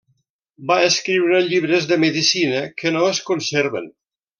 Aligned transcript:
Va 0.71 0.77
escriure 0.85 1.43
llibres 1.51 1.87
de 1.93 2.01
medicina 2.07 2.67
que 2.83 2.97
no 2.99 3.07
es 3.15 3.25
conserven. 3.33 3.91